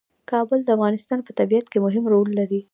کابل 0.31 0.59
د 0.65 0.69
افغانستان 0.77 1.19
په 1.23 1.31
طبیعت 1.39 1.65
کې 1.71 1.83
مهم 1.85 2.05
رول 2.13 2.29
لري. 2.39 2.61